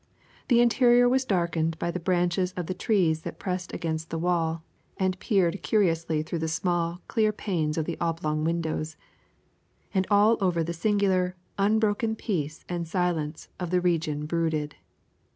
[0.47, 4.63] The interior was darkened by the branches of the trees that pressed against the wall
[4.97, 8.97] and peered curiously through the small, clear panes of the oblong windows;
[9.93, 14.73] and over all the singular, unbroken peace and silence of the region brooded.